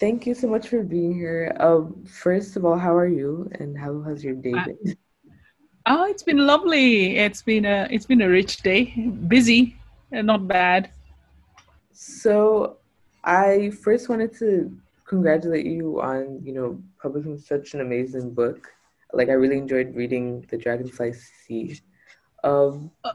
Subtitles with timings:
[0.00, 1.56] thank you so much for being here.
[1.60, 4.96] Um, first of all, how are you, and how has your day uh, been?
[5.86, 7.16] Oh, it's been lovely.
[7.16, 8.84] It's been a it's been a rich day,
[9.28, 9.76] busy,
[10.12, 10.90] and not bad.
[11.92, 12.78] So,
[13.22, 18.68] I first wanted to congratulate you on you know publishing such an amazing book.
[19.12, 21.80] Like I really enjoyed reading The Dragonfly Sea.
[22.42, 23.12] Um, uh,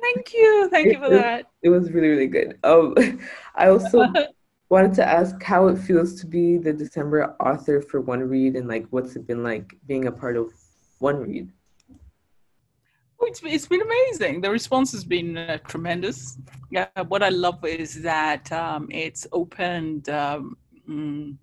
[0.00, 1.46] thank you, thank you for it, that.
[1.62, 2.58] It was really really good.
[2.62, 2.94] Um,
[3.56, 4.06] I also
[4.70, 8.68] wanted to ask how it feels to be the December author for One Read, and
[8.68, 10.52] like what's it been like being a part of
[10.98, 11.50] One Read.
[13.26, 14.42] It's, it's been amazing.
[14.42, 16.36] The response has been uh, tremendous.
[16.70, 20.56] Yeah, what I love is that um, it's opened um,
[20.88, 21.36] mm,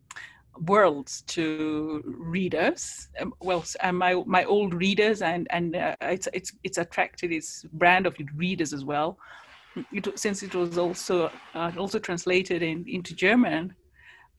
[0.68, 3.10] worlds to readers.
[3.20, 8.06] Um, well, my my old readers, and and uh, it's it's it's attracted its brand
[8.06, 9.18] of readers as well.
[9.92, 13.74] It, since it was also uh, also translated in, into German.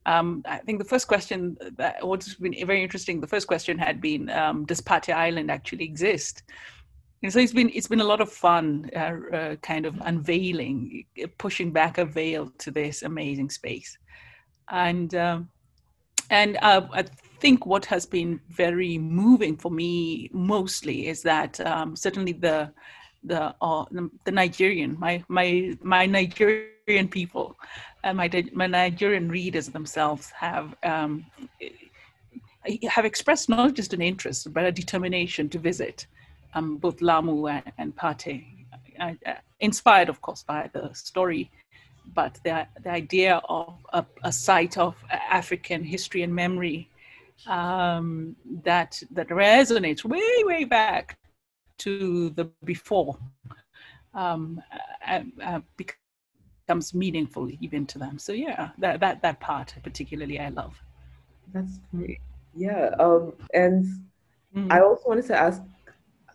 [0.04, 3.20] Um, I think the first question that what's been very interesting.
[3.20, 6.42] The first question had been, um, "Does Pate Island actually exist?"
[7.22, 11.04] And so it's been it's been a lot of fun, uh, uh, kind of unveiling,
[11.38, 13.96] pushing back a veil to this amazing space,
[14.70, 15.48] and um,
[16.30, 17.04] and uh, I
[17.40, 22.72] think what has been very moving for me mostly is that um, certainly the
[23.24, 23.84] the, uh,
[24.24, 27.56] the Nigerian my my my Nigerian people,
[28.04, 30.74] and my my Nigerian readers themselves have.
[30.82, 31.26] Um,
[32.88, 36.06] have expressed not just an interest but a determination to visit
[36.54, 38.44] um, both Lamu and, and Pate,
[39.00, 39.14] uh,
[39.60, 41.50] inspired, of course, by the story,
[42.14, 46.88] but the, the idea of a, a site of African history and memory
[47.46, 51.18] um, that that resonates way, way back
[51.78, 53.18] to the before
[54.14, 54.62] um,
[55.06, 58.18] uh, uh, becomes meaningful even to them.
[58.18, 60.80] So yeah, that that that part particularly I love.
[61.52, 62.20] That's great.
[62.54, 63.84] Yeah, um, and
[64.54, 64.70] mm-hmm.
[64.70, 65.62] I also wanted to ask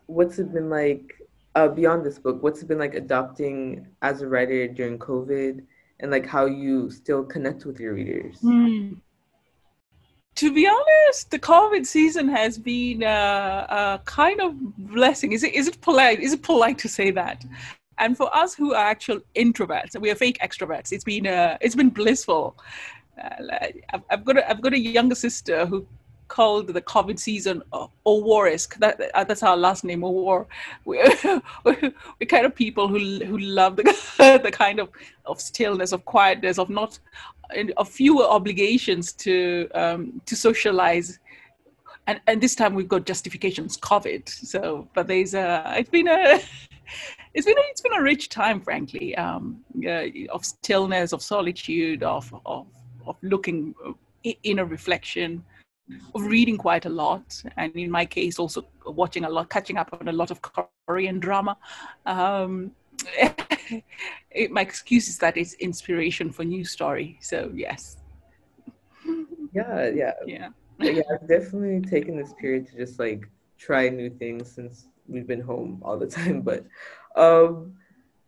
[0.08, 1.14] what's it been like
[1.56, 2.42] uh, beyond this book?
[2.42, 5.64] What's it been like adopting as a writer during COVID,
[6.00, 8.40] and like how you still connect with your readers?
[8.42, 8.98] Mm.
[10.38, 15.32] To be honest, the COVID season has been a, a kind of blessing.
[15.32, 15.56] Is it?
[15.56, 16.20] Is it polite?
[16.20, 17.44] Is it polite to say that?
[17.98, 20.92] And for us who are actual introverts, we are fake extroverts.
[20.92, 22.56] It's been uh, it's been blissful.
[23.20, 23.70] Uh,
[24.12, 25.88] I've, got a, I've got a younger sister who
[26.28, 28.78] called the COVID season uh, Owarisk.
[28.78, 30.46] That, uh, that's our last name, Owuor.
[30.86, 33.84] We're, we're kind of people who who love the
[34.44, 34.90] the kind of
[35.26, 37.00] of stillness, of quietness, of not
[37.78, 41.20] of fewer obligations to um, to socialize.
[42.08, 44.30] And, and this time we've got justifications, COVID.
[44.30, 46.40] So, but there's a it's been a
[47.34, 52.04] it's been a, it's been a rich time, frankly, um, uh, of stillness, of solitude,
[52.04, 52.68] of of
[53.06, 53.76] of looking
[54.24, 55.44] in a reflection
[56.16, 59.90] of reading quite a lot, and in my case, also watching a lot, catching up
[60.00, 60.42] on a lot of
[60.88, 61.58] Korean drama.
[62.06, 62.72] Um,
[64.32, 67.18] it, my excuse is that it's inspiration for new story.
[67.22, 67.98] So yes.
[69.54, 70.50] Yeah, yeah, yeah.
[70.80, 75.42] yeah, I've definitely taken this period to just like try new things since we've been
[75.42, 76.42] home all the time.
[76.42, 76.66] But
[77.16, 77.74] um,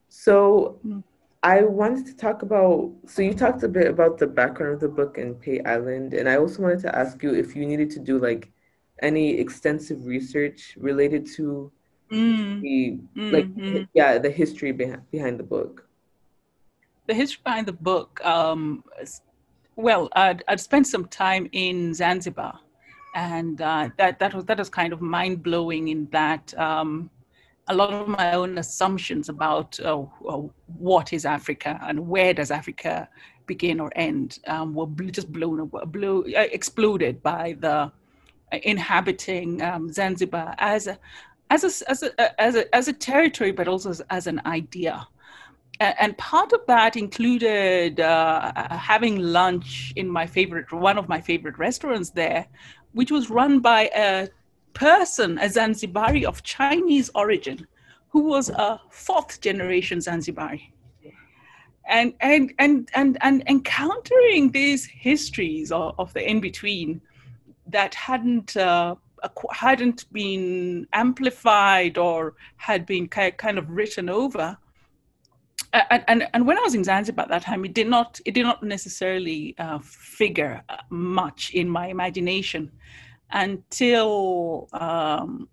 [0.09, 1.03] so mm.
[1.43, 2.91] I wanted to talk about.
[3.05, 6.27] So you talked a bit about the background of the book and Pate Island, and
[6.27, 8.51] I also wanted to ask you if you needed to do like
[9.01, 11.71] any extensive research related to
[12.11, 12.61] mm.
[12.61, 13.83] the like mm-hmm.
[13.93, 15.87] yeah the history behind behind the book.
[17.07, 18.23] The history behind the book.
[18.23, 18.83] Um,
[19.75, 22.59] well, I'd, I'd spent some time in Zanzibar,
[23.15, 26.57] and uh, that that was that was kind of mind blowing in that.
[26.57, 27.09] Um,
[27.71, 29.97] a lot of my own assumptions about uh,
[30.77, 33.07] what is Africa and where does Africa
[33.45, 37.91] begin or end um, were just blown, blew, uh, exploded by the
[38.51, 40.97] inhabiting um, Zanzibar as a,
[41.49, 45.07] as a, as a, as a, as a territory, but also as, as an idea.
[45.79, 51.57] And part of that included uh, having lunch in my favorite, one of my favorite
[51.57, 52.45] restaurants there,
[52.91, 54.27] which was run by a
[54.73, 57.65] person, a Zanzibari of Chinese origin,
[58.09, 60.73] who was a fourth generation Zanzibari.
[61.87, 67.01] And, and, and, and, and encountering these histories of, of the in between
[67.67, 68.95] that hadn't, uh,
[69.51, 74.57] hadn't been amplified or had been kind of written over.
[75.73, 78.33] And, and, and when I was in Zanzibar at that time, it did not, it
[78.33, 82.71] did not necessarily uh, figure much in my imagination
[83.31, 85.47] until um,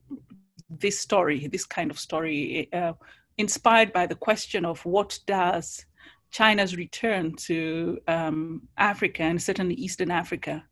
[0.70, 2.94] this story, this kind of story, uh,
[3.38, 5.84] inspired by the question of what does
[6.30, 10.64] China's return to um, Africa and certainly Eastern Africa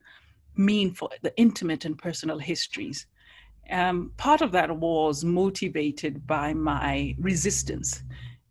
[0.56, 3.06] mean for the intimate and personal histories.
[3.70, 8.02] Um, part of that was motivated by my resistance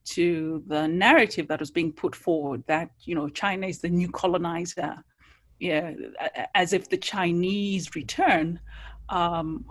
[0.06, 4.10] to the narrative that was being put forward that you know China is the new
[4.10, 5.04] colonizer,
[5.60, 5.94] yeah,
[6.56, 8.60] as if the Chinese return
[9.10, 9.66] um,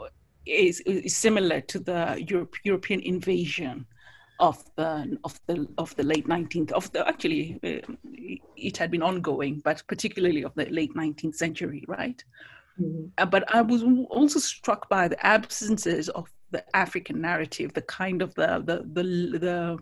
[0.46, 3.86] is, is, similar to the Europe, European invasion
[4.42, 7.94] of the of the of the late 19th of the actually uh,
[8.56, 12.22] it had been ongoing, but particularly of the late 19th century, right?
[12.80, 13.06] Mm-hmm.
[13.18, 18.20] Uh, but I was also struck by the absences of the African narrative, the kind
[18.20, 19.78] of the the the, the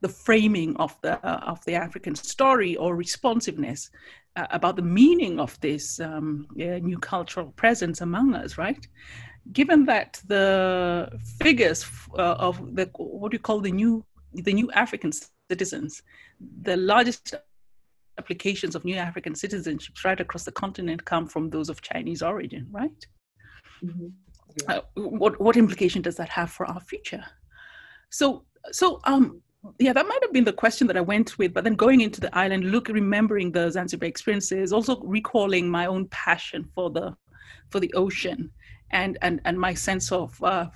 [0.00, 3.90] the framing of the uh, of the African story or responsiveness
[4.36, 8.86] uh, about the meaning of this um, yeah, new cultural presence among us, right?
[9.52, 11.10] Given that the
[11.40, 11.86] figures
[12.18, 15.10] uh, of the what do you call the new the new African
[15.50, 16.02] citizens,
[16.62, 17.34] the largest
[18.18, 22.66] applications of new African citizenships right across the continent come from those of Chinese origin,
[22.70, 23.06] right?
[23.82, 24.08] Mm-hmm.
[24.62, 24.76] Yeah.
[24.76, 27.24] Uh, what what implication does that have for our future?
[28.10, 29.40] So so um
[29.78, 31.52] yeah, that might have been the question that I went with.
[31.52, 36.06] But then going into the island, look, remembering the Zanzibar experiences, also recalling my own
[36.08, 37.16] passion for the
[37.70, 38.50] for the ocean,
[38.90, 40.66] and and and my sense of uh,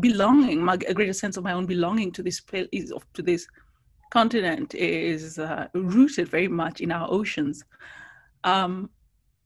[0.00, 2.68] belonging, my a greater sense of my own belonging to this place,
[3.14, 3.46] to this
[4.10, 7.64] continent, is uh, rooted very much in our oceans.
[8.44, 8.90] Um,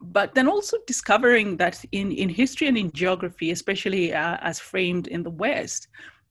[0.00, 5.06] but then also discovering that in in history and in geography, especially uh, as framed
[5.06, 5.88] in the West,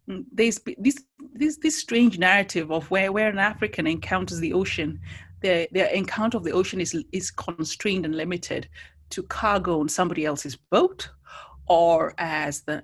[0.10, 5.00] Mm, there's this this this strange narrative of where where an African encounters the ocean,
[5.42, 8.68] their their encounter of the ocean is is constrained and limited
[9.12, 11.10] to cargo on somebody else's boat,
[11.68, 12.82] or as the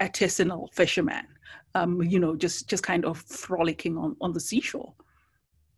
[0.00, 1.26] artisanal fisherman,
[1.74, 4.92] um, you know, just just kind of frolicking on on the seashore.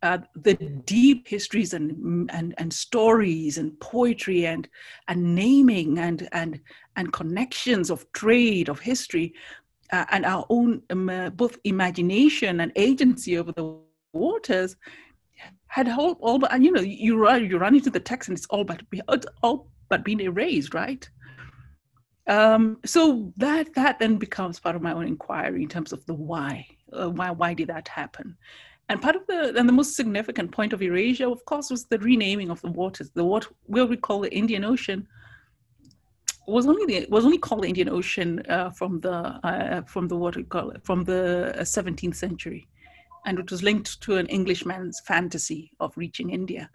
[0.03, 0.53] Uh, the
[0.85, 4.69] deep histories and, and and stories and poetry and
[5.07, 6.59] and naming and and
[6.95, 9.33] and connections of trade of history
[9.91, 13.75] uh, and our own um, uh, both imagination and agency over the
[14.13, 14.75] waters
[15.67, 18.47] had all, all but you know you run you run into the text and it's
[18.47, 18.81] all but
[19.43, 21.09] all but being erased right
[22.27, 26.13] um, so that that then becomes part of my own inquiry in terms of the
[26.13, 28.37] why uh, why why did that happen?
[28.89, 31.99] And part of the and the most significant point of erasure of course was the
[31.99, 33.11] renaming of the waters.
[33.13, 35.07] The what we'll we call the indian ocean
[36.47, 40.15] was only the was only called the Indian Ocean uh, from the uh, from the
[40.15, 42.67] what you call it from the 17th uh, century,
[43.25, 46.69] and it was linked to an Englishman's fantasy of reaching India.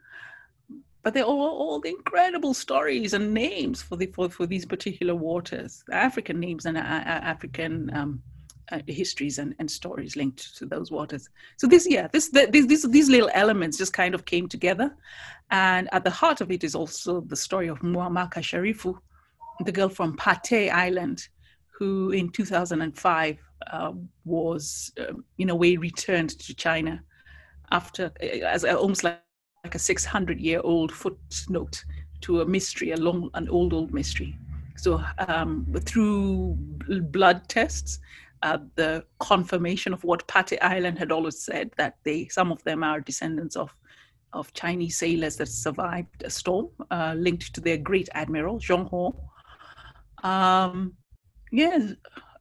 [1.02, 5.14] But they're all, all the incredible stories and names for the for, for these particular
[5.14, 8.22] waters, African names and uh, uh African um,
[8.70, 11.28] uh, histories and, and stories linked to those waters.
[11.58, 14.96] So this, yeah, this, the, these, these little elements just kind of came together,
[15.50, 18.98] and at the heart of it is also the story of Mwamaka Sharifu,
[19.64, 21.28] the girl from Pate Island,
[21.68, 23.38] who in 2005
[23.70, 23.92] uh,
[24.24, 27.02] was, uh, in a way, returned to China
[27.70, 29.20] after, uh, as a, almost like,
[29.64, 31.84] like a 600 year old footnote
[32.20, 34.36] to a mystery, a long, an old, old mystery.
[34.76, 36.56] So um, through
[37.10, 38.00] blood tests,
[38.42, 42.82] uh, the confirmation of what Pate Island had always said that they, some of them
[42.82, 43.74] are descendants of
[44.34, 50.26] of Chinese sailors that survived a storm uh, linked to their great admiral Zheng He,
[50.26, 50.94] um,
[51.50, 51.92] yeah.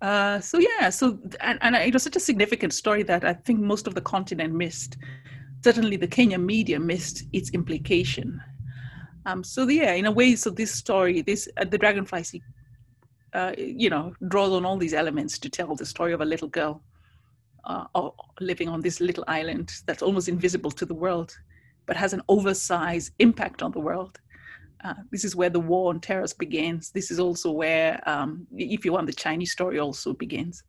[0.01, 3.59] Uh, so yeah, so and, and it was such a significant story that I think
[3.59, 4.97] most of the continent missed.
[5.63, 8.41] Certainly, the Kenya media missed its implication.
[9.25, 12.41] Um, so yeah, in a way, so this story, this uh, the Dragonfly
[13.33, 16.49] uh, you know, draws on all these elements to tell the story of a little
[16.49, 16.81] girl
[17.63, 17.85] uh,
[18.39, 21.37] living on this little island that's almost invisible to the world,
[21.85, 24.19] but has an oversized impact on the world
[24.83, 26.91] uh, this is where the war on terror begins.
[26.91, 30.63] This is also where, um, if you want, the Chinese story also begins.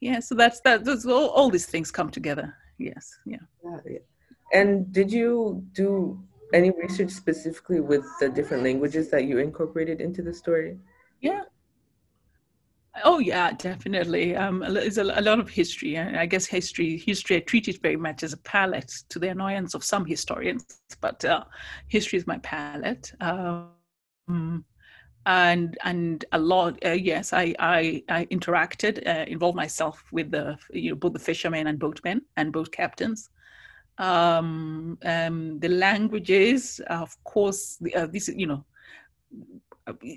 [0.00, 0.86] Yeah, so that's that.
[1.06, 2.54] All, all these things come together.
[2.78, 3.38] Yes, yeah.
[3.64, 3.98] yeah.
[4.52, 6.18] And did you do
[6.54, 10.78] any research specifically with the different languages that you incorporated into the story?
[11.20, 11.42] Yeah,
[13.04, 14.34] Oh yeah, definitely.
[14.36, 17.82] Um, there's a, a, lot of history, and I guess history history I treat it
[17.82, 20.64] very much as a palette, to the annoyance of some historians.
[21.00, 21.44] But uh,
[21.88, 24.64] history is my palette, um,
[25.26, 26.78] and and a lot.
[26.84, 31.18] Uh, yes, I I, I interacted, uh, involved myself with the you know both the
[31.18, 33.28] fishermen and boatmen and boat captains.
[33.98, 38.64] Um, um, the languages, of course, uh, this you know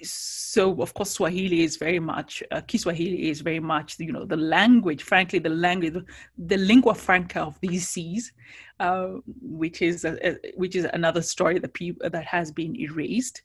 [0.04, 4.38] so of course Swahili is very much uh, Kiswahili is very much you know the
[4.38, 5.94] language, frankly the language,
[6.38, 8.34] the, lingua franca of these seas,
[8.80, 9.10] uh,
[9.42, 13.44] which is a, a, which is another story that people that has been erased.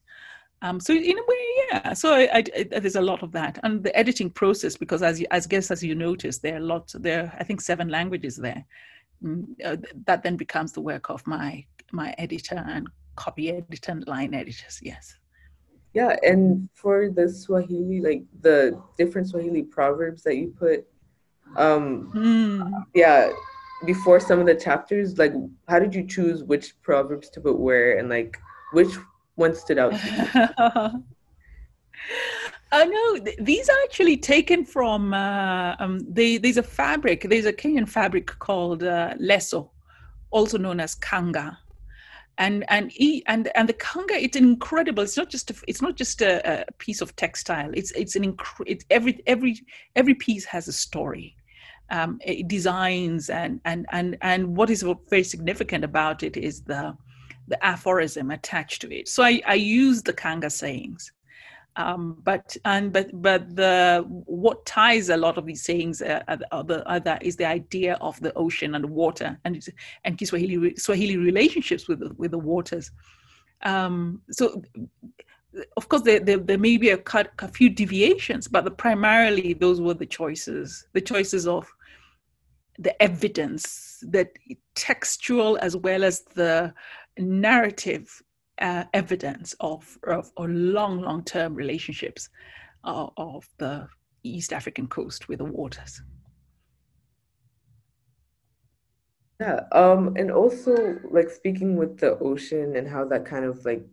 [0.63, 1.93] Um, so in a way, yeah.
[1.93, 5.21] So I, I, I, there's a lot of that, and the editing process because as
[5.21, 6.95] you, as guess as you notice, there are lots.
[6.95, 8.65] There are, I think seven languages there.
[9.25, 9.77] Mm, uh,
[10.07, 14.81] that then becomes the work of my my editor and copy editor and line editors.
[14.83, 15.15] Yes.
[15.95, 20.85] Yeah, and for the Swahili, like the different Swahili proverbs that you put,
[21.57, 22.85] um, mm.
[22.95, 23.31] yeah,
[23.87, 25.33] before some of the chapters, like
[25.69, 28.37] how did you choose which proverbs to put where, and like
[28.73, 28.93] which
[29.37, 29.95] one stood out?
[32.73, 35.15] I know these are actually taken from.
[35.15, 37.27] Uh, um, they, there's a fabric.
[37.29, 39.71] There's a Kenyan fabric called uh, leso,
[40.31, 41.59] also known as kanga
[42.39, 42.93] and and
[43.27, 46.73] and and the kanga it's incredible it's not just a, it's not just a, a
[46.79, 49.61] piece of textile it's it's an inc- it's every every
[49.95, 51.37] every piece has a story
[51.91, 56.97] um, designs and and and and what is very significant about it is the
[57.47, 61.13] the aphorism attached to it so i i use the kanga sayings
[61.77, 66.83] um, but and but but the what ties a lot of these sayings uh, other
[66.87, 69.61] other is the idea of the ocean and the water and
[70.05, 72.91] and Kiswahili Swahili relationships with the, with the waters.
[73.63, 74.63] Um, so
[75.77, 79.55] of course there, there, there may be a, cut, a few deviations, but the, primarily
[79.55, 81.67] those were the choices, the choices of
[82.79, 84.33] the evidence, that
[84.75, 86.75] textual as well as the
[87.19, 88.23] narrative
[88.61, 92.29] uh, evidence of, of, of, long, long term relationships
[92.85, 93.89] uh, of the
[94.23, 96.03] East African coast with the waters.
[99.41, 103.85] Yeah, um, and also like speaking with the ocean and how that kind of like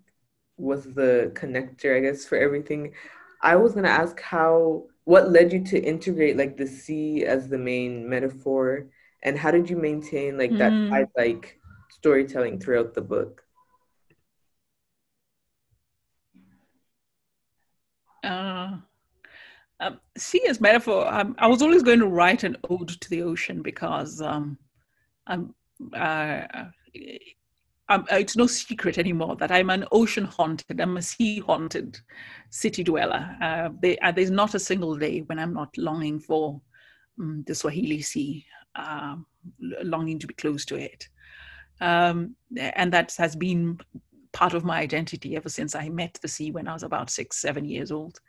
[0.58, 2.94] was the connector, I guess, for everything.
[3.42, 7.58] I was gonna ask how what led you to integrate like the sea as the
[7.58, 8.88] main metaphor,
[9.24, 11.08] and how did you maintain like that mm.
[11.18, 13.44] like storytelling throughout the book?
[18.24, 18.78] Uh,
[19.80, 21.12] um, sea as metaphor.
[21.12, 24.58] Um, I was always going to write an ode to the ocean because um,
[25.28, 25.54] I'm,
[25.94, 26.44] uh,
[27.90, 32.00] I'm, it's no secret anymore that I'm an ocean haunted, I'm a sea haunted
[32.50, 33.36] city dweller.
[33.42, 36.62] Uh, they, uh, there's not a single day when I'm not longing for
[37.20, 39.26] um, the Swahili Sea, um,
[39.84, 41.10] longing to be close to it.
[41.82, 43.80] Um, and that has been
[44.34, 47.38] part of my identity ever since I met the sea when I was about six,
[47.38, 48.20] seven years old.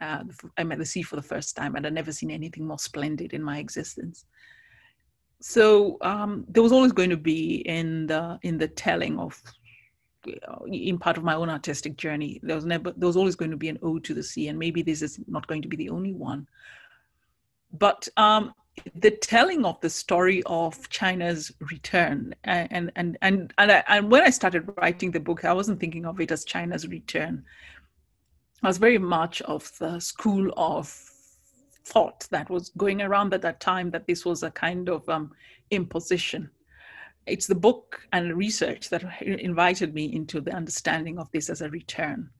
[0.00, 0.24] Uh,
[0.58, 3.32] I met the sea for the first time, and I'd never seen anything more splendid
[3.32, 4.24] in my existence.
[5.40, 9.40] So um, there was always going to be in the in the telling of,
[10.66, 13.56] in part of my own artistic journey, there was never there was always going to
[13.56, 15.90] be an ode to the sea, and maybe this is not going to be the
[15.90, 16.46] only one.
[17.72, 18.54] But um,
[18.94, 24.22] the telling of the story of China's return, and and and and, I, and when
[24.22, 27.44] I started writing the book, I wasn't thinking of it as China's return.
[28.62, 30.88] I was very much of the school of
[31.84, 35.32] thought that was going around at that time that this was a kind of um,
[35.70, 36.48] imposition.
[37.26, 41.70] It's the book and research that invited me into the understanding of this as a
[41.70, 42.30] return.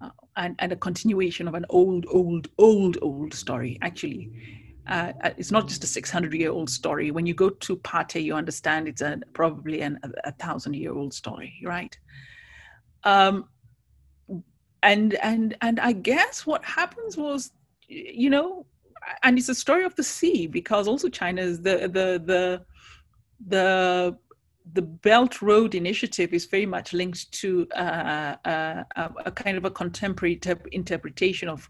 [0.00, 4.30] Uh, and, and a continuation of an old, old, old, old story, actually
[4.86, 7.10] uh, it's not just a 600 year old story.
[7.10, 10.92] When you go to Pate, you understand it's a, probably an, a, a thousand year
[10.92, 11.96] old story, right?
[13.04, 13.48] Um,
[14.82, 17.52] and and and I guess what happens was,
[17.88, 18.66] you know,
[19.22, 22.64] and it's a story of the sea because also China is the the the
[23.46, 24.18] the
[24.74, 28.84] the Belt Road Initiative is very much linked to uh, uh,
[29.24, 30.40] a kind of a contemporary
[30.72, 31.68] interpretation of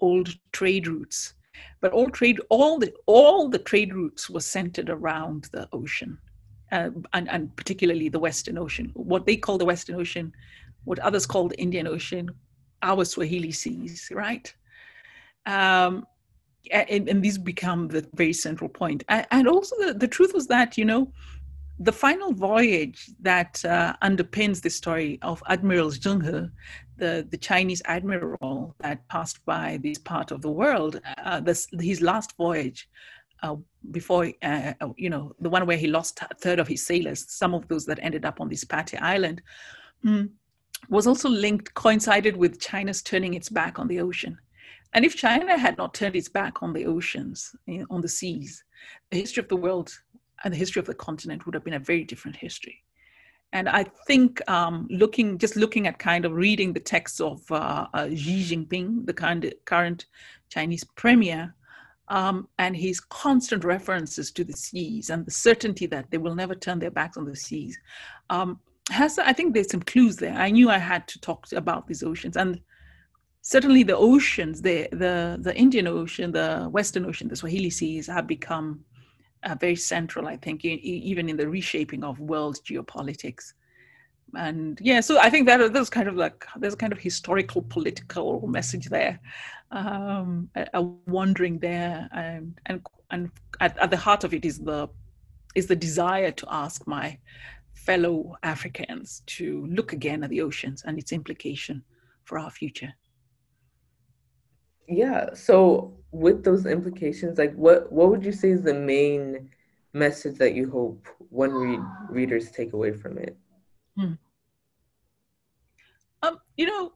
[0.00, 1.34] old trade routes
[1.80, 6.18] but all trade, all the all the trade routes were centered around the ocean,
[6.72, 8.90] uh, and and particularly the Western Ocean.
[8.94, 10.32] What they call the Western Ocean,
[10.84, 12.30] what others call the Indian Ocean,
[12.82, 14.52] our Swahili seas, right?
[15.46, 16.06] Um,
[16.70, 19.02] and, and, these become the very central point.
[19.08, 21.10] And, and also, the, the truth was that you know
[21.80, 26.48] the final voyage that uh, underpins the story of Admiral Zheng He,
[26.98, 32.02] the, the Chinese admiral that passed by this part of the world, uh, this, his
[32.02, 32.86] last voyage,
[33.42, 33.56] uh,
[33.90, 37.54] before, uh, you know, the one where he lost a third of his sailors, some
[37.54, 39.40] of those that ended up on this Pate Island,
[40.04, 40.28] mm,
[40.90, 44.36] was also linked, coincided with China's turning its back on the ocean.
[44.92, 47.54] And if China had not turned its back on the oceans,
[47.88, 48.64] on the seas,
[49.10, 49.90] the history of the world
[50.44, 52.82] and the history of the continent would have been a very different history.
[53.52, 57.86] and I think um, looking, just looking at kind of reading the text of uh,
[57.92, 60.06] uh, Xi Jinping, the kind current
[60.48, 61.54] Chinese premier,
[62.08, 66.54] um, and his constant references to the seas and the certainty that they will never
[66.54, 67.78] turn their backs on the seas,
[68.30, 68.58] um,
[68.90, 70.34] has I think there's some clues there.
[70.34, 72.60] I knew I had to talk about these oceans, and
[73.42, 78.26] certainly the oceans, the the the Indian Ocean, the Western Ocean, the Swahili Seas have
[78.26, 78.84] become
[79.58, 83.52] very central, I think, in, even in the reshaping of world geopolitics.
[84.34, 87.62] And yeah, so I think that there's kind of like there's a kind of historical
[87.62, 89.18] political message there,
[89.72, 93.30] um, a, a wondering there, and and and
[93.60, 94.88] at, at the heart of it is the
[95.56, 97.18] is the desire to ask my
[97.74, 101.82] fellow Africans to look again at the oceans and its implication
[102.24, 102.92] for our future.
[104.90, 105.32] Yeah.
[105.34, 109.48] So with those implications, like what what would you say is the main
[109.92, 113.36] message that you hope one read readers take away from it?
[113.96, 114.12] Hmm.
[116.22, 116.92] Um, you know,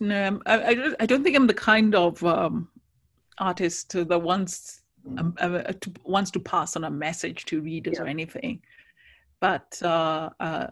[0.00, 2.68] no, I, I, I don't think I'm the kind of um,
[3.38, 4.82] artist that wants
[5.18, 8.04] um, uh, to, wants to pass on a message to readers yeah.
[8.04, 8.62] or anything.
[9.40, 10.68] But uh, uh,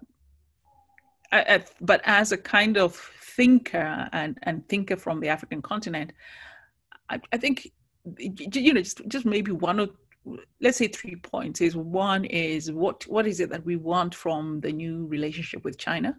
[1.80, 2.94] but as a kind of
[3.36, 6.12] thinker and, and thinker from the African continent,
[7.10, 7.70] I, I think
[8.18, 9.88] you know just just maybe one or
[10.60, 14.60] let's say three points is one is what what is it that we want from
[14.60, 16.16] the new relationship with China.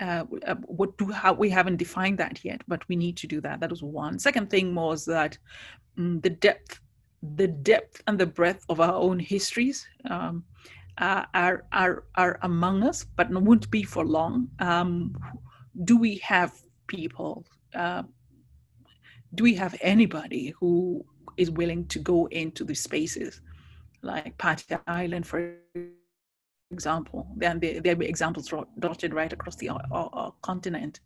[0.00, 3.40] Uh, uh what do how we haven't defined that yet, but we need to do
[3.40, 3.60] that.
[3.60, 4.18] That was one.
[4.18, 5.38] Second thing was that
[5.98, 6.80] um, the depth,
[7.36, 9.86] the depth and the breadth of our own histories.
[10.10, 10.44] Um,
[10.98, 14.48] uh, are are are among us, but won't be for long.
[14.58, 15.16] Um,
[15.84, 16.52] do we have
[16.86, 17.44] people?
[17.74, 18.04] Uh,
[19.34, 21.04] do we have anybody who
[21.36, 23.40] is willing to go into the spaces,
[24.02, 25.56] like Pate Island, for
[26.70, 27.26] example?
[27.36, 31.00] Then there be examples dotted right across the our, our continent.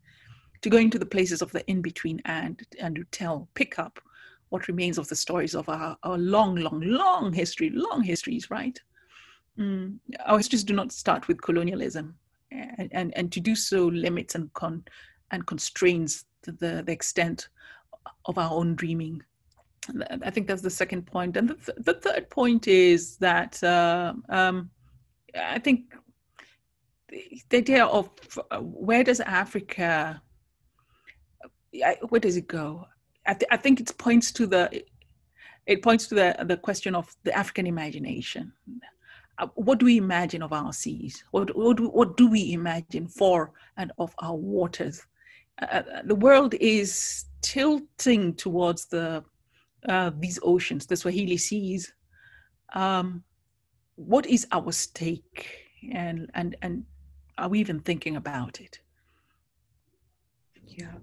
[0.63, 4.01] To go into the places of the in between and and to tell, pick up
[4.51, 8.81] what remains of the stories of our, our long, long, long history, long histories, right?
[9.59, 12.15] Mm, our histories do not start with colonialism,
[12.51, 14.85] and, and, and to do so limits and con
[15.31, 17.49] and constrains the, the extent
[18.27, 19.23] of our own dreaming.
[20.23, 21.37] I think that's the second point.
[21.37, 24.71] And the, th- the third point is that uh, um,
[25.35, 25.95] I think
[27.09, 28.11] the, the, idea of
[28.51, 30.21] uh, where does Africa,
[32.09, 32.87] where does it go?
[33.27, 34.85] I, th- I think it points to the,
[35.67, 38.53] it points to the, the question of the African imagination.
[39.39, 41.23] Uh, what do we imagine of our seas?
[41.31, 45.07] What, what, do, what do we imagine for and of our waters?
[45.63, 49.25] Uh, uh, the world is tilting towards the
[49.89, 51.93] uh, these oceans, the Swahili seas.
[52.75, 53.23] Um,
[53.95, 55.49] what is our stake,
[55.93, 56.85] and and and
[57.37, 58.81] are we even thinking about it?
[60.67, 60.95] Yeah,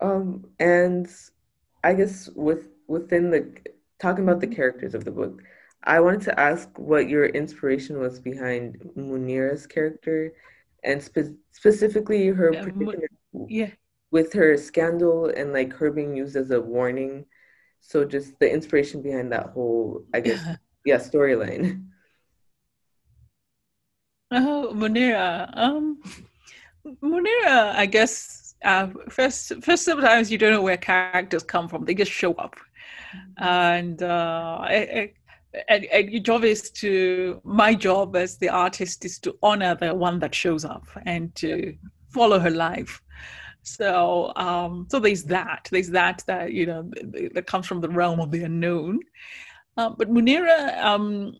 [0.00, 1.08] um, and
[1.84, 3.52] I guess with within the
[4.00, 5.42] talking about the characters of the book,
[5.84, 10.32] I wanted to ask what your inspiration was behind Munira's character,
[10.84, 13.08] and spe- specifically her yeah, particular
[13.48, 13.70] yeah
[14.12, 17.24] with her scandal and like her being used as a warning.
[17.80, 20.44] So just the inspiration behind that whole, I guess,
[20.84, 21.86] yeah, storyline.
[24.30, 25.50] Oh, Munira.
[25.56, 26.00] Um,
[26.86, 28.54] Munira, I guess.
[28.64, 32.54] Uh, first, first sometimes you don't know where characters come from; they just show up,
[33.12, 33.42] mm-hmm.
[33.42, 35.12] and uh, I, I,
[35.68, 39.94] and, and your job is to my job as the artist is to honor the
[39.94, 41.76] one that shows up and to
[42.08, 43.02] follow her life.
[43.62, 45.68] So um so there's that.
[45.70, 46.90] There's that that you know
[47.34, 49.00] that comes from the realm of the unknown.
[49.76, 51.34] Uh, but munira um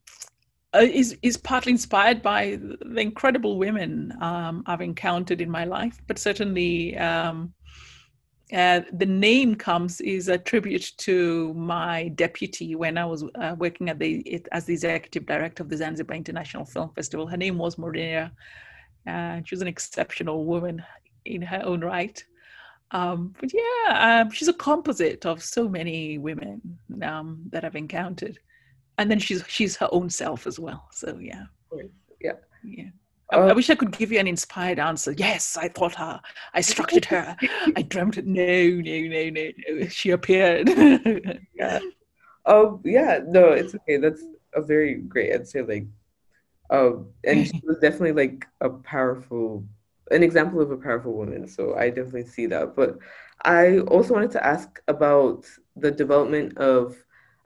[0.75, 6.01] uh, is is partly inspired by the incredible women um, I've encountered in my life,
[6.07, 7.53] but certainly um,
[8.53, 13.89] uh, the name comes is a tribute to my deputy when I was uh, working
[13.89, 17.27] at the it, as the executive director of the Zanzibar International Film Festival.
[17.27, 18.31] Her name was Maria.
[19.07, 20.83] Uh, she was an exceptional woman
[21.25, 22.23] in her own right.
[22.91, 28.39] Um, but yeah, um, she's a composite of so many women um, that I've encountered,
[28.99, 30.89] and then she's she's her own self as well.
[30.93, 31.45] So yeah,
[32.21, 32.91] yeah, yeah.
[33.33, 35.13] I, I, uh, wish I could give you an inspired answer.
[35.13, 36.21] Yes, I thought her.
[36.55, 37.37] I structured her.
[37.77, 38.27] I dreamt it.
[38.27, 39.89] No, no, no, no, no.
[39.89, 40.69] She appeared.
[41.55, 41.81] yeah.
[42.45, 43.21] Oh, yeah.
[43.27, 43.97] No, it's okay.
[43.97, 44.23] That's
[44.55, 45.65] a very great answer.
[45.67, 45.87] Like,
[46.71, 49.65] um, and she was definitely like a powerful,
[50.11, 51.49] an example of a powerful woman.
[51.49, 52.77] So I definitely see that.
[52.77, 52.99] But
[53.45, 56.97] I also wanted to ask about the development of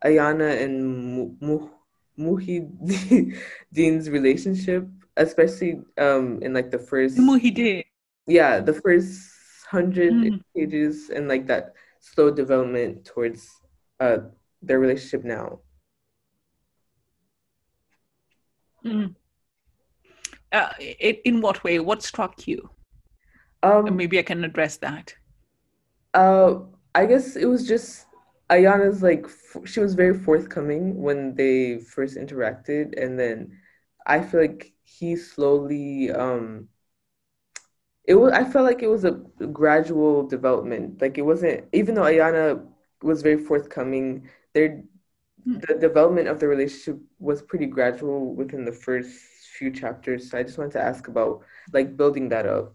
[0.05, 1.39] Ayana and
[2.19, 7.85] Muhyiddin's relationship especially um in like the first Muhyiddin.
[8.27, 9.33] yeah the first
[9.71, 10.41] 100 Mm.
[10.55, 13.49] pages and like that slow development towards
[14.01, 14.19] uh
[14.63, 15.61] their relationship now
[18.85, 19.15] Mm.
[20.53, 21.79] Uh, in, in what way?
[21.81, 22.71] What struck you?
[23.63, 25.15] um maybe I can address that.
[26.15, 26.61] Uh,
[26.95, 28.07] I guess it was just
[28.49, 33.59] Ayana's like f- she was very forthcoming when they first interacted, and then
[34.07, 36.69] I feel like he slowly um
[38.05, 39.13] it was I felt like it was a
[39.53, 41.01] gradual development.
[41.01, 42.65] Like it wasn't even though Ayana
[43.03, 44.83] was very forthcoming, their
[45.69, 49.11] the development of the relationship was pretty gradual within the first
[49.59, 50.31] few chapters.
[50.31, 51.43] So I just wanted to ask about
[51.73, 52.75] like building that up.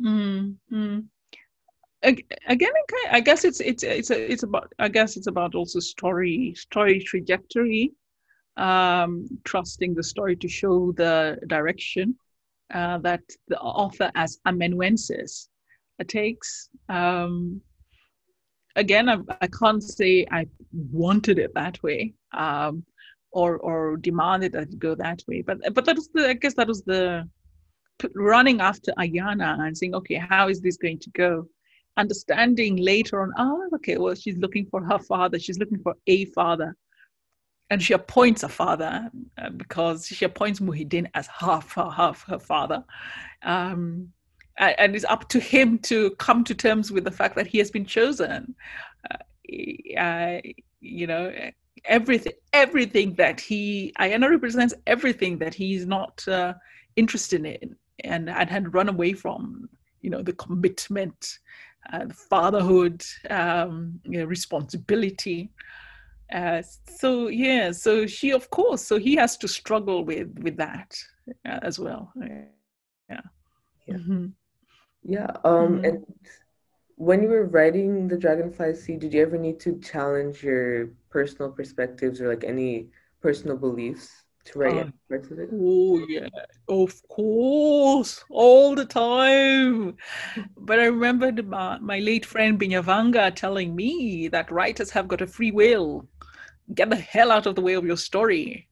[0.00, 1.08] Mm, mm.
[2.02, 2.72] Ag- Again,
[3.12, 6.54] I I guess it's it's it's a, it's about I guess it's about also story
[6.56, 7.92] story trajectory,
[8.56, 12.16] um, trusting the story to show the direction
[12.72, 15.48] uh, that the author as amanuensis
[16.06, 16.68] takes.
[16.88, 17.60] Um,
[18.76, 22.84] again, I, I can't say I wanted it that way um,
[23.32, 26.54] or or demanded that it go that way, but but that was the I guess
[26.54, 27.28] that was the
[28.14, 31.46] running after Ayana and saying, okay, how is this going to go?
[31.96, 35.38] Understanding later on, oh, okay, well, she's looking for her father.
[35.38, 36.76] She's looking for a father.
[37.74, 42.38] And she appoints a father uh, because she appoints Muhyiddin as half her, half her
[42.38, 42.84] father.
[43.42, 44.12] Um,
[44.58, 47.72] and it's up to him to come to terms with the fact that he has
[47.72, 48.54] been chosen.
[49.98, 50.38] Uh,
[50.80, 51.34] you know,
[51.84, 56.54] everything, everything that he, Ayana represents everything that he's not uh,
[56.94, 59.68] interested in and, and had run away from
[60.00, 61.40] you know the commitment
[61.92, 65.50] uh, the fatherhood um, you know, responsibility
[66.34, 70.96] uh, so yeah so she of course so he has to struggle with with that
[71.46, 73.22] uh, as well yeah
[73.86, 73.96] Yeah.
[73.96, 74.32] Mhm.
[75.04, 75.84] Yeah, um, Mhm.
[75.84, 76.04] and
[76.96, 81.50] when you were writing The Dragonfly Sea, did you ever need to challenge your personal
[81.52, 84.10] perspectives or like any personal beliefs
[84.46, 85.50] to write any parts of it?
[85.52, 86.28] Oh yeah,
[86.68, 89.96] of course, all the time.
[90.56, 95.20] But I remember the, my, my late friend Binyavanga telling me that writers have got
[95.22, 96.08] a free will.
[96.72, 98.68] Get the hell out of the way of your story.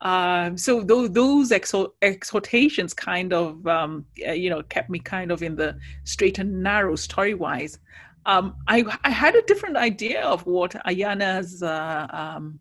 [0.00, 5.32] Um, so those those exhort, exhortations kind of um, uh, you know kept me kind
[5.32, 7.78] of in the straight and narrow story wise.
[8.26, 12.60] Um, I I had a different idea of what Ayana's uh, um,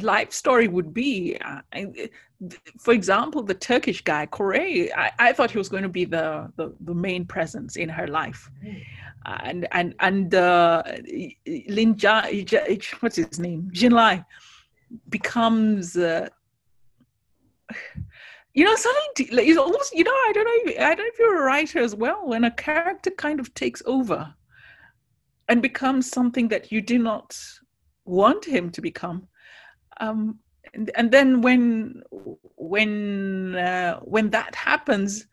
[0.00, 1.38] life story would be.
[1.72, 2.10] I-
[2.78, 6.50] for example, the Turkish guy, Koray, I, I thought he was going to be the,
[6.56, 8.50] the, the main presence in her life.
[9.24, 10.82] And and and uh,
[11.46, 13.68] Lin Jia, what's his name?
[13.72, 14.24] Jin Lai
[15.08, 16.28] becomes, uh,
[18.52, 19.28] you know, something.
[19.36, 20.72] Like, it's almost, you know, I don't know.
[20.72, 22.26] If, I don't know if you're a writer as well.
[22.26, 24.34] When a character kind of takes over
[25.48, 27.38] and becomes something that you do not
[28.04, 29.28] want him to become.
[30.00, 30.38] Um,
[30.74, 32.02] and, and then when
[32.56, 35.26] when uh, when that happens,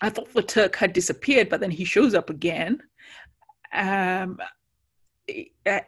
[0.00, 2.82] I thought the Turk had disappeared, but then he shows up again,
[3.72, 4.38] um,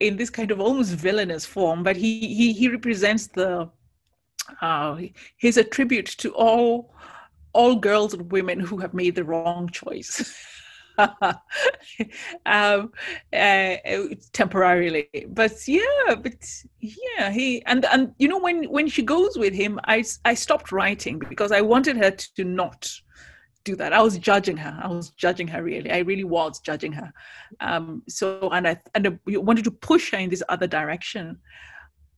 [0.01, 1.83] in this kind of almost villainous form.
[1.83, 3.71] But he he he represents the
[4.61, 4.99] uh,
[5.37, 6.95] he's a tribute to all
[7.53, 10.35] all girls and women who have made the wrong choice.
[12.47, 12.91] um,
[13.33, 13.77] uh,
[14.33, 16.35] temporarily, but yeah, but
[16.81, 20.73] yeah, he and and you know when when she goes with him, I I stopped
[20.73, 22.91] writing because I wanted her to not
[23.65, 23.93] do that.
[23.93, 24.79] I was judging her.
[24.83, 25.91] I was judging her really.
[25.91, 27.13] I really was judging her.
[27.61, 31.39] Um, so and I and I wanted to push her in this other direction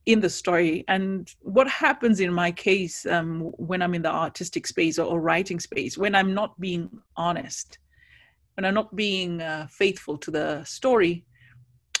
[0.05, 0.83] in the story.
[0.87, 5.21] And what happens in my case um, when I'm in the artistic space or, or
[5.21, 7.77] writing space, when I'm not being honest,
[8.55, 11.25] when I'm not being uh, faithful to the story,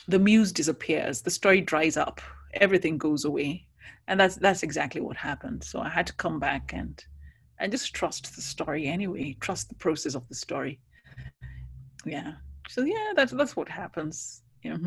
[0.07, 2.21] the muse disappears, the story dries up,
[2.55, 3.67] everything goes away,
[4.07, 5.63] and that's that's exactly what happened.
[5.63, 7.03] So I had to come back and
[7.61, 10.79] and just trust the story anyway, trust the process of the story.
[12.05, 12.33] Yeah.
[12.69, 14.41] So yeah, that's that's what happens.
[14.63, 14.77] Yeah.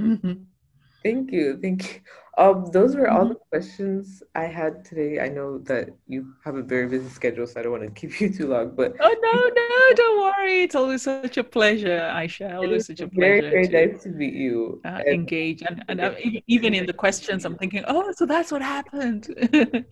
[1.05, 2.01] Thank you, thank you.
[2.43, 5.21] Um, those were all the questions I had today.
[5.21, 8.19] I know that you have a very busy schedule, so I don't want to keep
[8.21, 8.75] you too long.
[8.75, 10.63] But Oh no, no, don't worry.
[10.63, 12.57] It's always such a pleasure, Aisha.
[12.57, 14.81] Always such a very, pleasure very to nice to meet you.
[14.85, 15.61] uh, And engage.
[15.63, 16.15] And, and uh,
[16.49, 19.29] even in the questions, I'm thinking, oh, so that's what happened.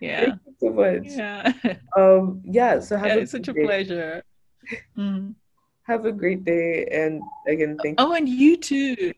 [0.00, 1.02] yeah, thank you so much.
[1.04, 1.52] yeah,
[1.96, 3.16] Um, yeah, so have yeah.
[3.22, 3.64] It's such a day.
[3.64, 4.22] pleasure.
[4.96, 5.34] Mm.
[5.84, 9.12] Have a great day, and again, thank Oh, and you too.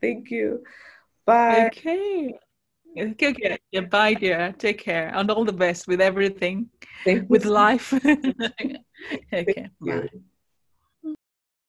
[0.00, 0.62] thank you.
[1.26, 1.66] Bye.
[1.66, 2.34] Okay.
[2.96, 3.58] Okay, okay.
[3.72, 4.54] Yeah, bye, dear.
[4.56, 6.70] Take care, and all the best with everything,
[7.04, 7.50] Thank with you.
[7.50, 7.92] life.
[7.92, 10.08] okay, bye.
[10.12, 10.22] you.